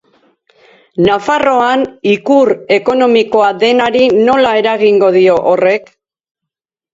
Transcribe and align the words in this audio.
Nafarroan 1.07 1.83
ikur 2.11 2.51
ekonomikoa 2.77 3.51
denari 3.65 4.03
nola 4.31 4.55
eragingo 4.63 5.13
dio 5.19 5.37
horrek? 5.53 5.93